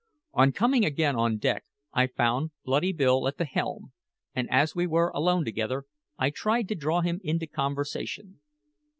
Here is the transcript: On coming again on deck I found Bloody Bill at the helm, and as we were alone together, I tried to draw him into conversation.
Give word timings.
On 0.33 0.51
coming 0.51 0.83
again 0.83 1.15
on 1.15 1.37
deck 1.37 1.63
I 1.93 2.07
found 2.07 2.49
Bloody 2.65 2.91
Bill 2.91 3.27
at 3.27 3.37
the 3.37 3.45
helm, 3.45 3.91
and 4.33 4.49
as 4.49 4.73
we 4.75 4.87
were 4.87 5.11
alone 5.13 5.45
together, 5.45 5.83
I 6.17 6.31
tried 6.31 6.67
to 6.69 6.73
draw 6.75 7.01
him 7.01 7.19
into 7.23 7.45
conversation. 7.45 8.39